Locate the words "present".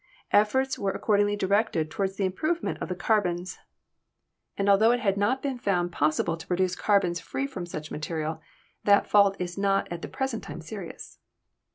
10.07-10.43